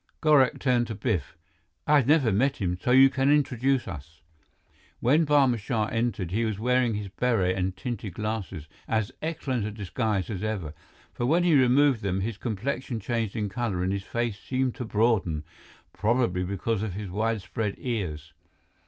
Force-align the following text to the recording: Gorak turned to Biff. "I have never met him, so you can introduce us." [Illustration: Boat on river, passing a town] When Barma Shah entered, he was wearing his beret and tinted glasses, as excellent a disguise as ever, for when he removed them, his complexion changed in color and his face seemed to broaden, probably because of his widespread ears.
Gorak 0.19 0.57
turned 0.57 0.87
to 0.87 0.95
Biff. 0.95 1.37
"I 1.85 1.97
have 1.97 2.07
never 2.07 2.31
met 2.31 2.57
him, 2.57 2.75
so 2.81 2.89
you 2.89 3.11
can 3.11 3.31
introduce 3.31 3.87
us." 3.87 4.19
[Illustration: 4.99 4.99
Boat 4.99 5.09
on 5.09 5.11
river, 5.11 5.17
passing 5.21 5.21
a 5.21 5.29
town] 5.29 5.45
When 5.45 5.59
Barma 5.59 5.59
Shah 5.91 5.95
entered, 5.95 6.31
he 6.31 6.43
was 6.45 6.57
wearing 6.57 6.93
his 6.95 7.07
beret 7.09 7.55
and 7.55 7.77
tinted 7.77 8.13
glasses, 8.15 8.67
as 8.87 9.11
excellent 9.21 9.65
a 9.65 9.69
disguise 9.69 10.31
as 10.31 10.41
ever, 10.43 10.73
for 11.13 11.27
when 11.27 11.43
he 11.43 11.53
removed 11.53 12.01
them, 12.01 12.21
his 12.21 12.37
complexion 12.39 12.99
changed 12.99 13.35
in 13.35 13.47
color 13.47 13.83
and 13.83 13.93
his 13.93 14.01
face 14.01 14.39
seemed 14.39 14.73
to 14.73 14.85
broaden, 14.85 15.43
probably 15.93 16.43
because 16.43 16.81
of 16.81 16.93
his 16.93 17.11
widespread 17.11 17.75
ears. 17.77 18.33